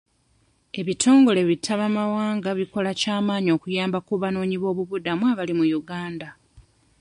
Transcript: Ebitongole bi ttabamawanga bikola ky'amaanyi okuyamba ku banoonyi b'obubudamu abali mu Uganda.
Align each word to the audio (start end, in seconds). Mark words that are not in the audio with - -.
Ebitongole 0.79 1.41
bi 1.47 1.55
ttabamawanga 1.59 2.49
bikola 2.59 2.91
ky'amaanyi 2.99 3.49
okuyamba 3.57 3.97
ku 4.07 4.13
banoonyi 4.21 4.57
b'obubudamu 4.61 5.23
abali 5.31 5.53
mu 5.59 5.65
Uganda. 5.79 6.29